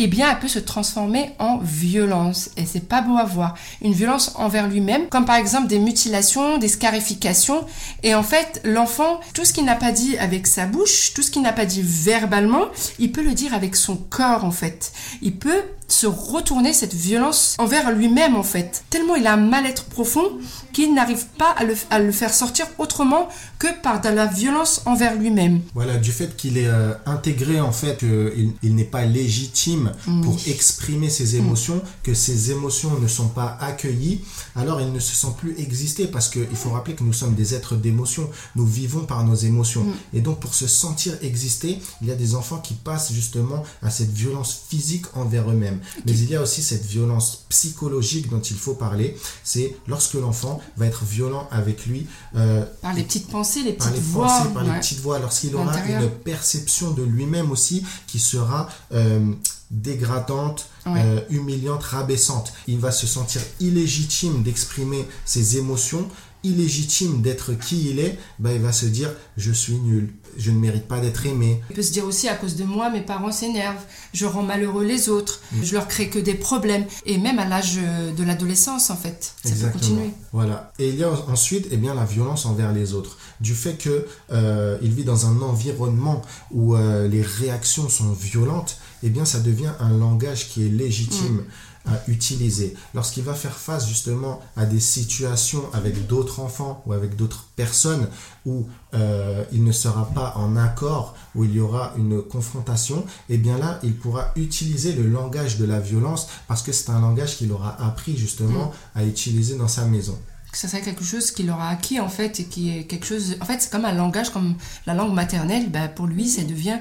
eh 0.00 0.06
bien, 0.06 0.30
elle 0.30 0.38
peut 0.38 0.48
se 0.48 0.60
transformer 0.60 1.32
en 1.40 1.58
violence. 1.58 2.50
Et 2.56 2.64
c'est 2.64 2.88
pas 2.88 3.02
beau 3.02 3.16
à 3.16 3.24
voir. 3.24 3.54
Une 3.82 3.92
violence 3.92 4.30
envers 4.36 4.68
lui-même, 4.68 5.08
comme 5.08 5.24
par 5.24 5.34
exemple 5.34 5.66
des 5.66 5.80
mutilations, 5.80 6.58
des 6.58 6.68
scarifications. 6.68 7.66
Et 8.04 8.14
en 8.14 8.22
fait, 8.22 8.60
l'enfant, 8.64 9.18
tout 9.34 9.44
ce 9.44 9.52
qu'il 9.52 9.64
n'a 9.64 9.74
pas 9.74 9.90
dit 9.90 10.16
avec 10.18 10.46
sa 10.46 10.66
bouche, 10.66 11.12
tout 11.14 11.22
ce 11.22 11.32
qu'il 11.32 11.42
n'a 11.42 11.52
pas 11.52 11.66
dit 11.66 11.82
verbalement, 11.82 12.66
il 13.00 13.10
peut 13.10 13.24
le 13.24 13.32
dire 13.32 13.52
avec 13.54 13.74
son 13.74 13.96
corps, 13.96 14.44
en 14.44 14.52
fait. 14.52 14.92
Il 15.20 15.36
peut 15.36 15.64
se 15.88 16.06
retourner 16.06 16.72
cette 16.72 16.94
violence 16.94 17.56
envers 17.58 17.92
lui-même 17.92 18.36
en 18.36 18.42
fait. 18.42 18.84
Tellement 18.90 19.16
il 19.16 19.26
a 19.26 19.34
un 19.34 19.36
mal-être 19.38 19.84
profond 19.84 20.24
qu'il 20.72 20.94
n'arrive 20.94 21.26
pas 21.38 21.54
à 21.88 21.98
le, 21.98 22.12
faire 22.12 22.32
sortir 22.32 22.66
autrement 22.78 23.28
que 23.58 23.68
par 23.82 24.00
de 24.00 24.08
la 24.08 24.26
violence 24.26 24.82
envers 24.86 25.16
lui-même. 25.16 25.60
Voilà, 25.74 25.96
du 25.96 26.12
fait 26.12 26.36
qu'il 26.36 26.58
est 26.58 26.66
euh, 26.66 26.92
intégré 27.06 27.60
en 27.60 27.72
fait 27.72 27.98
qu'il 27.98 28.52
il, 28.62 28.74
n'est 28.74 28.84
pas 28.84 29.04
légitime 29.04 29.28
légitime 29.38 29.92
pour 30.22 30.38
exprimer 30.46 31.10
ses 31.10 31.36
émotions, 31.36 31.80
que 32.02 32.14
ses 32.14 32.50
émotions 32.50 32.98
ne 32.98 33.08
sont 33.08 33.28
pas 33.28 33.56
accueillies, 33.60 34.20
alors 34.56 34.80
il 34.80 34.92
ne 34.92 35.00
se 35.00 35.14
sent 35.14 35.34
plus 35.38 35.58
exister 35.58 36.06
parce 36.06 36.28
qu'il 36.28 36.56
faut 36.56 36.70
rappeler 36.70 36.94
que 36.94 37.04
nous 37.04 37.12
sommes 37.12 37.34
des 37.34 37.54
êtres 37.54 37.76
d'émotion, 37.76 38.28
nous 38.56 38.66
vivons 38.66 39.04
par 39.04 39.24
nos 39.24 39.34
émotions. 39.34 39.86
Et 40.12 40.20
donc 40.20 40.40
pour 40.40 40.54
se 40.54 40.66
sentir 40.66 41.14
exister, 41.22 41.78
il 42.00 42.08
y 42.08 42.10
a 42.10 42.14
des 42.14 42.34
enfants 42.34 42.58
qui 42.58 42.74
passent 42.74 43.12
justement 43.12 43.62
à 43.82 43.90
cette 43.90 44.12
violence 44.12 44.62
physique 44.68 45.06
envers 45.14 45.50
eux-mêmes. 45.50 45.77
Mais 46.06 46.12
il 46.12 46.30
y 46.30 46.36
a 46.36 46.42
aussi 46.42 46.62
cette 46.62 46.84
violence 46.84 47.44
psychologique 47.48 48.28
dont 48.30 48.40
il 48.40 48.56
faut 48.56 48.74
parler, 48.74 49.16
c'est 49.44 49.76
lorsque 49.86 50.14
l'enfant 50.14 50.60
va 50.76 50.86
être 50.86 51.04
violent 51.04 51.48
avec 51.50 51.86
lui. 51.86 52.06
Euh, 52.36 52.64
par 52.82 52.94
les 52.94 53.02
petites 53.02 53.28
pensées, 53.28 53.62
les 53.62 53.72
petites 53.72 53.96
voix. 53.98 54.26
Pensées, 54.26 54.54
par 54.54 54.64
les 54.64 54.78
petites 54.78 55.00
voix, 55.00 55.18
lorsqu'il 55.18 55.54
aura 55.54 55.76
une 55.86 56.08
perception 56.10 56.92
de 56.92 57.02
lui-même 57.02 57.50
aussi 57.50 57.84
qui 58.06 58.18
sera 58.18 58.68
euh, 58.92 59.32
dégradante, 59.70 60.68
euh, 60.86 61.20
humiliante, 61.28 61.82
rabaissante. 61.82 62.52
Il 62.66 62.78
va 62.78 62.90
se 62.90 63.06
sentir 63.06 63.42
illégitime 63.60 64.42
d'exprimer 64.42 65.06
ses 65.24 65.58
émotions, 65.58 66.08
illégitime 66.44 67.22
d'être 67.22 67.52
qui 67.54 67.90
il 67.90 67.98
est, 67.98 68.18
bah, 68.38 68.52
il 68.52 68.60
va 68.60 68.72
se 68.72 68.86
dire 68.86 69.10
je 69.36 69.52
suis 69.52 69.74
nul, 69.74 70.12
je 70.36 70.50
ne 70.50 70.58
mérite 70.58 70.86
pas 70.86 71.00
d'être 71.00 71.26
aimé. 71.26 71.60
Il 71.70 71.76
peut 71.76 71.82
se 71.82 71.92
dire 71.92 72.04
aussi 72.04 72.28
à 72.28 72.34
cause 72.34 72.56
de 72.56 72.64
moi, 72.64 72.90
mes 72.90 73.00
parents 73.00 73.32
s'énervent, 73.32 73.84
je 74.12 74.26
rends 74.26 74.42
malheureux 74.42 74.84
les 74.84 75.08
autres, 75.08 75.40
mm. 75.52 75.62
je 75.62 75.74
leur 75.74 75.88
crée 75.88 76.08
que 76.08 76.18
des 76.18 76.34
problèmes. 76.34 76.84
Et 77.06 77.18
même 77.18 77.38
à 77.38 77.44
l'âge 77.44 77.76
de 77.76 78.24
l'adolescence, 78.24 78.90
en 78.90 78.96
fait, 78.96 79.34
ça 79.44 79.54
peut 79.54 79.72
continuer. 79.72 80.10
Voilà. 80.32 80.72
Et 80.78 80.88
il 80.88 80.96
y 80.96 81.04
a 81.04 81.10
ensuite 81.28 81.68
eh 81.70 81.76
bien, 81.76 81.94
la 81.94 82.04
violence 82.04 82.46
envers 82.46 82.72
les 82.72 82.94
autres. 82.94 83.18
Du 83.40 83.54
fait 83.54 83.76
qu'il 83.76 84.02
euh, 84.32 84.78
vit 84.82 85.04
dans 85.04 85.26
un 85.26 85.40
environnement 85.42 86.22
où 86.50 86.74
euh, 86.74 87.08
les 87.08 87.22
réactions 87.22 87.88
sont 87.88 88.12
violentes, 88.12 88.78
eh 89.02 89.10
bien, 89.10 89.24
ça 89.24 89.40
devient 89.40 89.72
un 89.80 89.90
langage 89.90 90.48
qui 90.48 90.66
est 90.66 90.70
légitime. 90.70 91.36
Mm 91.36 91.46
à 91.86 91.92
utiliser. 92.08 92.74
Lorsqu'il 92.94 93.22
va 93.22 93.34
faire 93.34 93.56
face 93.56 93.88
justement 93.88 94.40
à 94.56 94.66
des 94.66 94.80
situations 94.80 95.62
avec 95.72 96.06
d'autres 96.06 96.40
enfants 96.40 96.82
ou 96.86 96.92
avec 96.92 97.16
d'autres 97.16 97.46
personnes 97.56 98.08
où 98.44 98.66
euh, 98.94 99.44
il 99.52 99.64
ne 99.64 99.72
sera 99.72 100.10
pas 100.10 100.34
en 100.36 100.56
accord, 100.56 101.14
où 101.34 101.44
il 101.44 101.54
y 101.54 101.60
aura 101.60 101.94
une 101.96 102.22
confrontation, 102.22 103.00
et 103.28 103.34
eh 103.34 103.38
bien 103.38 103.58
là, 103.58 103.78
il 103.82 103.94
pourra 103.94 104.32
utiliser 104.36 104.92
le 104.92 105.06
langage 105.06 105.58
de 105.58 105.64
la 105.64 105.80
violence 105.80 106.28
parce 106.46 106.62
que 106.62 106.72
c'est 106.72 106.90
un 106.90 107.00
langage 107.00 107.36
qu'il 107.36 107.52
aura 107.52 107.80
appris 107.84 108.16
justement 108.16 108.66
mm. 108.66 108.98
à 108.98 109.04
utiliser 109.04 109.56
dans 109.56 109.68
sa 109.68 109.84
maison 109.84 110.18
ça 110.52 110.66
serait 110.66 110.80
quelque 110.80 111.04
chose 111.04 111.30
qu'il 111.30 111.50
aura 111.50 111.68
acquis 111.68 112.00
en 112.00 112.08
fait 112.08 112.40
et 112.40 112.44
qui 112.44 112.76
est 112.76 112.84
quelque 112.84 113.06
chose 113.06 113.36
en 113.40 113.44
fait 113.44 113.60
c'est 113.60 113.70
comme 113.70 113.84
un 113.84 113.92
langage 113.92 114.30
comme 114.30 114.54
la 114.86 114.94
langue 114.94 115.12
maternelle 115.12 115.70
ben, 115.70 115.88
pour 115.88 116.06
lui 116.06 116.26
ça 116.26 116.42
devient 116.42 116.78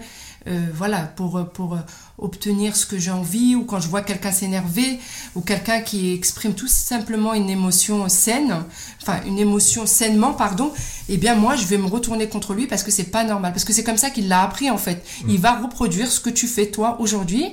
euh, 0.47 0.67
voilà, 0.73 0.99
pour, 0.99 1.45
pour 1.53 1.73
euh, 1.73 1.79
obtenir 2.17 2.75
ce 2.75 2.85
que 2.85 2.97
j'ai 2.97 3.11
envie, 3.11 3.55
ou 3.55 3.63
quand 3.65 3.79
je 3.79 3.87
vois 3.87 4.01
quelqu'un 4.01 4.31
s'énerver, 4.31 4.99
ou 5.35 5.41
quelqu'un 5.41 5.81
qui 5.81 6.13
exprime 6.13 6.53
tout 6.53 6.67
simplement 6.67 7.33
une 7.33 7.49
émotion 7.49 8.07
saine, 8.07 8.63
enfin 9.01 9.19
une 9.25 9.39
émotion 9.39 9.85
sainement, 9.85 10.33
pardon, 10.33 10.71
eh 11.09 11.17
bien 11.17 11.35
moi 11.35 11.55
je 11.55 11.65
vais 11.65 11.77
me 11.77 11.87
retourner 11.87 12.27
contre 12.27 12.53
lui 12.53 12.65
parce 12.65 12.83
que 12.83 12.91
c'est 12.91 13.11
pas 13.11 13.23
normal, 13.23 13.51
parce 13.51 13.65
que 13.65 13.73
c'est 13.73 13.83
comme 13.83 13.97
ça 13.97 14.09
qu'il 14.09 14.27
l'a 14.27 14.41
appris 14.41 14.69
en 14.69 14.77
fait. 14.77 15.05
Mm. 15.25 15.29
Il 15.29 15.39
va 15.39 15.59
reproduire 15.59 16.09
ce 16.11 16.19
que 16.19 16.29
tu 16.29 16.47
fais 16.47 16.67
toi 16.67 16.97
aujourd'hui. 16.99 17.45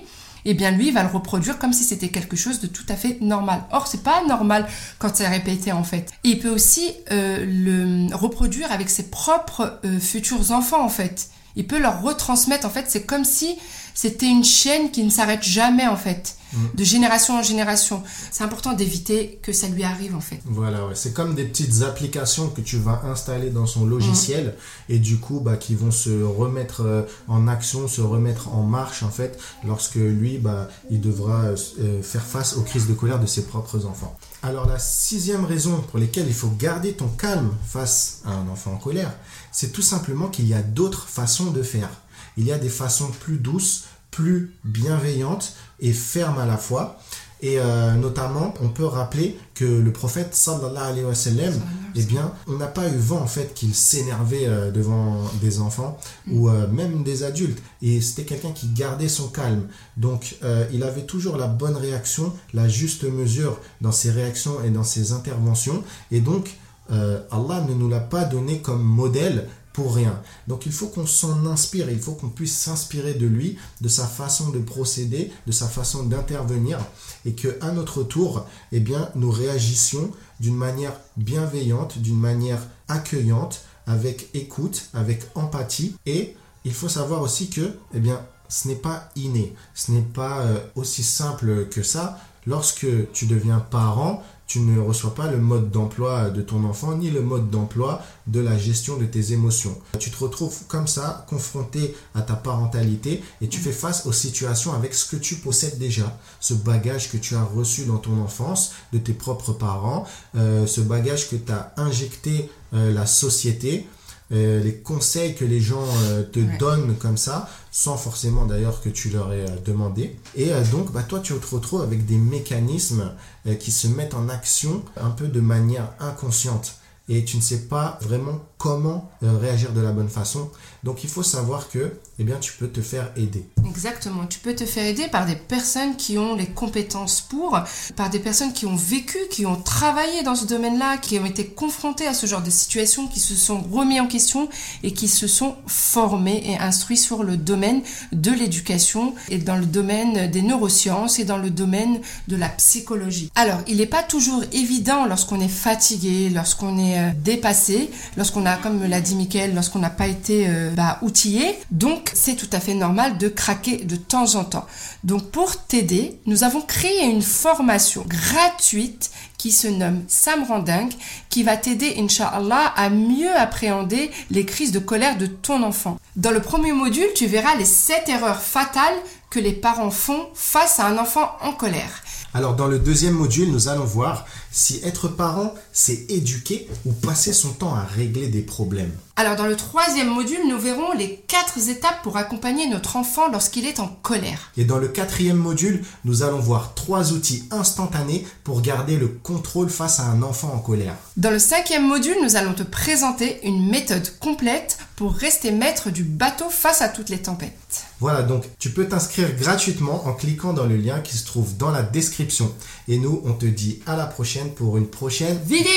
Eh 0.46 0.52
bien 0.52 0.70
lui, 0.70 0.88
il 0.88 0.92
va 0.92 1.02
le 1.02 1.08
reproduire 1.08 1.58
comme 1.58 1.72
si 1.72 1.84
c'était 1.84 2.10
quelque 2.10 2.36
chose 2.36 2.60
de 2.60 2.66
tout 2.66 2.84
à 2.90 2.96
fait 2.96 3.18
normal. 3.22 3.64
Or, 3.72 3.86
c'est 3.86 4.02
pas 4.02 4.22
normal 4.26 4.66
quand 4.98 5.16
c'est 5.16 5.26
répété 5.26 5.72
en 5.72 5.84
fait. 5.84 6.12
il 6.22 6.38
peut 6.38 6.50
aussi 6.50 6.92
euh, 7.10 7.44
le 7.46 8.14
reproduire 8.14 8.70
avec 8.70 8.90
ses 8.90 9.04
propres 9.04 9.80
futurs 10.00 10.50
enfants 10.50 10.84
en 10.84 10.90
fait 10.90 11.30
il 11.56 11.66
peut 11.66 11.78
leur 11.78 12.02
retransmettre. 12.02 12.66
En 12.66 12.70
fait, 12.70 12.86
c'est 12.88 13.04
comme 13.04 13.24
si 13.24 13.56
c'était 13.94 14.26
une 14.26 14.44
chaîne 14.44 14.90
qui 14.90 15.04
ne 15.04 15.10
s'arrête 15.10 15.44
jamais, 15.44 15.86
en 15.86 15.96
fait, 15.96 16.36
mm. 16.52 16.58
de 16.74 16.84
génération 16.84 17.38
en 17.38 17.42
génération. 17.42 18.02
C'est 18.32 18.42
important 18.42 18.72
d'éviter 18.72 19.38
que 19.40 19.52
ça 19.52 19.68
lui 19.68 19.84
arrive, 19.84 20.16
en 20.16 20.20
fait. 20.20 20.40
Voilà, 20.44 20.86
ouais. 20.86 20.96
c'est 20.96 21.14
comme 21.14 21.34
des 21.36 21.44
petites 21.44 21.82
applications 21.82 22.48
que 22.48 22.60
tu 22.60 22.76
vas 22.76 23.02
installer 23.04 23.50
dans 23.50 23.66
son 23.66 23.86
logiciel 23.86 24.46
mm. 24.46 24.92
et 24.94 24.98
du 24.98 25.18
coup, 25.18 25.40
bah, 25.40 25.56
qui 25.56 25.76
vont 25.76 25.92
se 25.92 26.22
remettre 26.24 26.82
euh, 26.82 27.02
en 27.28 27.46
action, 27.46 27.86
se 27.86 28.00
remettre 28.00 28.52
en 28.52 28.62
marche, 28.62 29.04
en 29.04 29.10
fait, 29.10 29.38
lorsque 29.64 29.94
lui, 29.94 30.38
bah, 30.38 30.68
il 30.90 31.00
devra 31.00 31.44
euh, 31.78 32.02
faire 32.02 32.24
face 32.24 32.56
aux 32.56 32.62
crises 32.62 32.88
de 32.88 32.94
colère 32.94 33.20
de 33.20 33.26
ses 33.26 33.46
propres 33.46 33.86
enfants. 33.86 34.16
Alors 34.44 34.66
la 34.66 34.78
sixième 34.78 35.46
raison 35.46 35.80
pour 35.90 35.98
laquelle 35.98 36.26
il 36.26 36.34
faut 36.34 36.50
garder 36.58 36.92
ton 36.92 37.08
calme 37.08 37.50
face 37.66 38.20
à 38.26 38.32
un 38.32 38.46
enfant 38.48 38.74
en 38.74 38.76
colère, 38.76 39.16
c'est 39.54 39.72
tout 39.72 39.82
simplement 39.82 40.26
qu'il 40.26 40.48
y 40.48 40.52
a 40.52 40.62
d'autres 40.62 41.08
façons 41.08 41.52
de 41.52 41.62
faire. 41.62 41.88
Il 42.36 42.44
y 42.44 42.52
a 42.52 42.58
des 42.58 42.68
façons 42.68 43.10
plus 43.20 43.38
douces, 43.38 43.84
plus 44.10 44.52
bienveillantes 44.64 45.54
et 45.78 45.92
fermes 45.92 46.38
à 46.38 46.44
la 46.44 46.56
fois. 46.56 46.98
Et 47.40 47.58
euh, 47.58 47.94
notamment, 47.94 48.52
on 48.62 48.68
peut 48.68 48.84
rappeler 48.84 49.38
que 49.54 49.64
le 49.64 49.92
prophète 49.92 50.34
sallallahu 50.34 50.90
alayhi 50.92 51.04
wa 51.04 51.14
sallam, 51.14 51.52
eh 51.94 52.02
bien, 52.02 52.32
on 52.48 52.54
n'a 52.54 52.66
pas 52.66 52.88
eu 52.88 52.96
vent 52.96 53.20
en 53.20 53.28
fait 53.28 53.54
qu'il 53.54 53.74
s'énervait 53.74 54.46
euh, 54.46 54.72
devant 54.72 55.22
des 55.40 55.60
enfants 55.60 55.98
ou 56.28 56.48
euh, 56.48 56.66
même 56.66 57.04
des 57.04 57.22
adultes. 57.22 57.62
Et 57.80 58.00
c'était 58.00 58.24
quelqu'un 58.24 58.50
qui 58.50 58.68
gardait 58.68 59.08
son 59.08 59.28
calme. 59.28 59.68
Donc, 59.96 60.36
il 60.72 60.82
avait 60.82 61.04
toujours 61.04 61.36
la 61.36 61.46
bonne 61.46 61.76
réaction, 61.76 62.32
la 62.54 62.66
juste 62.66 63.04
mesure 63.04 63.60
dans 63.80 63.92
ses 63.92 64.10
réactions 64.10 64.64
et 64.64 64.70
dans 64.70 64.82
ses 64.82 65.12
interventions. 65.12 65.84
Et 66.10 66.20
donc, 66.20 66.56
Allah 66.90 67.64
ne 67.68 67.74
nous 67.74 67.88
l'a 67.88 68.00
pas 68.00 68.24
donné 68.24 68.60
comme 68.60 68.82
modèle 68.82 69.48
pour 69.74 69.94
rien. 69.94 70.22
Donc 70.46 70.66
il 70.66 70.72
faut 70.72 70.86
qu'on 70.86 71.04
s'en 71.04 71.46
inspire, 71.46 71.90
il 71.90 71.98
faut 71.98 72.12
qu'on 72.12 72.30
puisse 72.30 72.56
s'inspirer 72.56 73.14
de 73.14 73.26
lui, 73.26 73.58
de 73.80 73.88
sa 73.88 74.06
façon 74.06 74.50
de 74.50 74.60
procéder, 74.60 75.32
de 75.46 75.52
sa 75.52 75.66
façon 75.66 76.04
d'intervenir 76.04 76.78
et 77.26 77.34
que 77.34 77.58
à 77.60 77.72
notre 77.72 78.04
tour, 78.04 78.46
eh 78.72 78.80
bien, 78.80 79.10
nous 79.16 79.30
réagissions 79.30 80.12
d'une 80.40 80.56
manière 80.56 80.98
bienveillante, 81.16 81.98
d'une 81.98 82.18
manière 82.18 82.62
accueillante, 82.88 83.62
avec 83.86 84.30
écoute, 84.32 84.88
avec 84.94 85.24
empathie 85.34 85.96
et 86.06 86.36
il 86.64 86.72
faut 86.72 86.88
savoir 86.88 87.20
aussi 87.20 87.50
que 87.50 87.76
eh 87.94 87.98
bien, 87.98 88.24
ce 88.48 88.68
n'est 88.68 88.76
pas 88.76 89.10
inné, 89.16 89.54
ce 89.74 89.90
n'est 89.90 90.02
pas 90.02 90.42
euh, 90.42 90.58
aussi 90.76 91.02
simple 91.02 91.68
que 91.68 91.82
ça. 91.82 92.20
Lorsque 92.46 92.86
tu 93.12 93.26
deviens 93.26 93.58
parent, 93.58 94.22
tu 94.46 94.60
ne 94.60 94.78
reçois 94.78 95.14
pas 95.14 95.30
le 95.30 95.38
mode 95.38 95.70
d'emploi 95.70 96.30
de 96.30 96.42
ton 96.42 96.64
enfant 96.64 96.96
ni 96.96 97.10
le 97.10 97.22
mode 97.22 97.50
d'emploi 97.50 98.02
de 98.26 98.40
la 98.40 98.56
gestion 98.58 98.96
de 98.96 99.06
tes 99.06 99.32
émotions. 99.32 99.76
Tu 99.98 100.10
te 100.10 100.18
retrouves 100.18 100.64
comme 100.68 100.86
ça, 100.86 101.24
confronté 101.28 101.94
à 102.14 102.22
ta 102.22 102.34
parentalité 102.34 103.22
et 103.40 103.48
tu 103.48 103.58
fais 103.58 103.72
face 103.72 104.06
aux 104.06 104.12
situations 104.12 104.72
avec 104.74 104.94
ce 104.94 105.06
que 105.06 105.16
tu 105.16 105.36
possèdes 105.36 105.78
déjà, 105.78 106.18
ce 106.40 106.54
bagage 106.54 107.10
que 107.10 107.16
tu 107.16 107.34
as 107.34 107.44
reçu 107.44 107.84
dans 107.84 107.98
ton 107.98 108.20
enfance 108.20 108.72
de 108.92 108.98
tes 108.98 109.12
propres 109.14 109.52
parents, 109.52 110.06
euh, 110.36 110.66
ce 110.66 110.80
bagage 110.80 111.28
que 111.30 111.36
tu 111.36 111.52
injecté 111.76 112.50
euh, 112.74 112.92
la 112.92 113.06
société 113.06 113.86
euh, 114.34 114.62
les 114.62 114.74
conseils 114.74 115.34
que 115.34 115.44
les 115.44 115.60
gens 115.60 115.84
euh, 116.04 116.22
te 116.22 116.40
donnent 116.58 116.96
comme 116.96 117.16
ça, 117.16 117.48
sans 117.70 117.96
forcément 117.96 118.46
d'ailleurs 118.46 118.80
que 118.80 118.88
tu 118.88 119.10
leur 119.10 119.32
aies 119.32 119.46
euh, 119.48 119.56
demandé. 119.64 120.16
Et 120.34 120.50
donc, 120.72 120.92
bah, 120.92 121.02
toi, 121.02 121.20
tu 121.20 121.34
te 121.34 121.54
retrouves 121.54 121.82
avec 121.82 122.04
des 122.06 122.16
mécanismes 122.16 123.12
qui 123.60 123.70
se 123.70 123.86
mettent 123.86 124.14
en 124.14 124.28
action 124.28 124.82
un 124.96 125.10
peu 125.10 125.28
de 125.28 125.40
manière 125.40 125.90
inconsciente. 126.00 126.76
Et 127.08 127.24
tu 127.24 127.36
ne 127.36 127.42
sais 127.42 127.62
pas 127.62 127.98
vraiment 128.00 128.40
comment 128.64 129.10
euh, 129.22 129.36
réagir 129.36 129.74
de 129.74 129.82
la 129.82 129.92
bonne 129.92 130.08
façon. 130.08 130.50
Donc 130.84 131.04
il 131.04 131.10
faut 131.10 131.22
savoir 131.22 131.68
que 131.68 131.92
eh 132.18 132.24
bien, 132.24 132.36
tu 132.36 132.52
peux 132.54 132.68
te 132.68 132.80
faire 132.80 133.10
aider. 133.16 133.46
Exactement, 133.68 134.24
tu 134.26 134.38
peux 134.38 134.54
te 134.54 134.64
faire 134.64 134.86
aider 134.86 135.06
par 135.08 135.26
des 135.26 135.36
personnes 135.36 135.96
qui 135.96 136.16
ont 136.16 136.34
les 136.34 136.46
compétences 136.46 137.20
pour, 137.20 137.58
par 137.96 138.08
des 138.08 138.20
personnes 138.20 138.52
qui 138.54 138.64
ont 138.64 138.76
vécu, 138.76 139.18
qui 139.30 139.44
ont 139.44 139.56
travaillé 139.56 140.22
dans 140.22 140.34
ce 140.34 140.46
domaine-là, 140.46 140.96
qui 140.96 141.18
ont 141.18 141.26
été 141.26 141.46
confrontées 141.46 142.06
à 142.06 142.14
ce 142.14 142.26
genre 142.26 142.40
de 142.40 142.50
situation, 142.50 143.06
qui 143.06 143.20
se 143.20 143.34
sont 143.34 143.60
remis 143.60 144.00
en 144.00 144.06
question 144.06 144.48
et 144.82 144.94
qui 144.94 145.08
se 145.08 145.26
sont 145.26 145.56
formés 145.66 146.42
et 146.46 146.56
instruits 146.56 146.96
sur 146.96 147.22
le 147.22 147.36
domaine 147.36 147.82
de 148.12 148.30
l'éducation 148.30 149.14
et 149.28 149.38
dans 149.38 149.56
le 149.56 149.66
domaine 149.66 150.30
des 150.30 150.42
neurosciences 150.42 151.18
et 151.18 151.24
dans 151.24 151.38
le 151.38 151.50
domaine 151.50 152.00
de 152.28 152.36
la 152.36 152.48
psychologie. 152.48 153.30
Alors, 153.34 153.60
il 153.66 153.78
n'est 153.78 153.86
pas 153.86 154.02
toujours 154.02 154.42
évident 154.52 155.04
lorsqu'on 155.04 155.40
est 155.40 155.48
fatigué, 155.48 156.30
lorsqu'on 156.30 156.78
est 156.78 156.98
euh, 156.98 157.10
dépassé, 157.22 157.90
lorsqu'on 158.16 158.46
a 158.46 158.53
comme 158.56 158.84
l'a 158.84 159.00
dit 159.00 159.14
Mickaël, 159.14 159.54
lorsqu'on 159.54 159.78
n'a 159.78 159.90
pas 159.90 160.06
été 160.06 160.46
euh, 160.48 160.70
bah, 160.74 160.98
outillé. 161.02 161.58
Donc, 161.70 162.10
c'est 162.14 162.34
tout 162.34 162.48
à 162.52 162.60
fait 162.60 162.74
normal 162.74 163.18
de 163.18 163.28
craquer 163.28 163.78
de 163.78 163.96
temps 163.96 164.34
en 164.34 164.44
temps. 164.44 164.66
Donc, 165.04 165.30
pour 165.30 165.56
t'aider, 165.64 166.18
nous 166.26 166.44
avons 166.44 166.60
créé 166.60 167.04
une 167.04 167.22
formation 167.22 168.04
gratuite 168.06 169.10
qui 169.38 169.52
se 169.52 169.68
nomme 169.68 170.02
Sam 170.08 170.44
Randing, 170.44 170.90
qui 171.28 171.42
va 171.42 171.56
t'aider, 171.56 171.96
Inch'Allah, 171.98 172.72
à 172.76 172.88
mieux 172.88 173.34
appréhender 173.36 174.10
les 174.30 174.46
crises 174.46 174.72
de 174.72 174.78
colère 174.78 175.18
de 175.18 175.26
ton 175.26 175.62
enfant. 175.62 175.98
Dans 176.16 176.30
le 176.30 176.40
premier 176.40 176.72
module, 176.72 177.08
tu 177.14 177.26
verras 177.26 177.54
les 177.56 177.64
7 177.64 178.08
erreurs 178.08 178.40
fatales 178.40 178.94
que 179.30 179.40
les 179.40 179.52
parents 179.52 179.90
font 179.90 180.28
face 180.32 180.78
à 180.78 180.86
un 180.86 180.96
enfant 180.96 181.32
en 181.42 181.52
colère. 181.52 182.02
Alors 182.34 182.54
dans 182.54 182.66
le 182.66 182.78
deuxième 182.78 183.14
module, 183.14 183.50
nous 183.50 183.68
allons 183.68 183.84
voir 183.84 184.26
si 184.54 184.80
être 184.84 185.08
parent, 185.08 185.52
c'est 185.72 186.10
éduquer 186.10 186.68
ou 186.86 186.92
passer 186.92 187.32
son 187.32 187.50
temps 187.50 187.74
à 187.74 187.82
régler 187.82 188.28
des 188.28 188.42
problèmes. 188.42 188.92
Alors 189.16 189.36
dans 189.36 189.46
le 189.46 189.54
troisième 189.54 190.08
module, 190.08 190.40
nous 190.48 190.58
verrons 190.58 190.92
les 190.92 191.22
quatre 191.28 191.68
étapes 191.68 192.02
pour 192.02 192.16
accompagner 192.16 192.68
notre 192.68 192.96
enfant 192.96 193.30
lorsqu'il 193.30 193.64
est 193.64 193.78
en 193.78 193.86
colère. 193.86 194.50
Et 194.56 194.64
dans 194.64 194.78
le 194.78 194.88
quatrième 194.88 195.36
module, 195.36 195.84
nous 196.04 196.24
allons 196.24 196.40
voir 196.40 196.74
trois 196.74 197.12
outils 197.12 197.44
instantanés 197.52 198.26
pour 198.42 198.60
garder 198.60 198.96
le 198.96 199.06
contrôle 199.06 199.70
face 199.70 200.00
à 200.00 200.06
un 200.06 200.22
enfant 200.24 200.52
en 200.52 200.58
colère. 200.58 200.96
Dans 201.16 201.30
le 201.30 201.38
cinquième 201.38 201.86
module, 201.86 202.16
nous 202.24 202.34
allons 202.34 202.54
te 202.54 202.64
présenter 202.64 203.38
une 203.46 203.70
méthode 203.70 204.18
complète 204.18 204.78
pour 204.96 205.12
rester 205.12 205.52
maître 205.52 205.90
du 205.90 206.02
bateau 206.02 206.50
face 206.50 206.82
à 206.82 206.88
toutes 206.88 207.08
les 207.08 207.22
tempêtes. 207.22 207.84
Voilà, 208.00 208.22
donc 208.22 208.44
tu 208.58 208.70
peux 208.70 208.88
t'inscrire 208.88 209.34
gratuitement 209.36 210.06
en 210.06 210.12
cliquant 210.12 210.52
dans 210.52 210.66
le 210.66 210.76
lien 210.76 210.98
qui 211.00 211.16
se 211.16 211.24
trouve 211.24 211.56
dans 211.56 211.70
la 211.70 211.82
description. 211.82 212.52
Et 212.88 212.98
nous, 212.98 213.22
on 213.24 213.32
te 213.32 213.46
dit 213.46 213.80
à 213.86 213.96
la 213.96 214.06
prochaine 214.06 214.50
pour 214.54 214.76
une 214.76 214.88
prochaine 214.88 215.38
Vidéo 215.46 215.70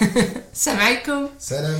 Salam 0.52 0.80
alaikum 0.80 1.28
Salam 1.38 1.74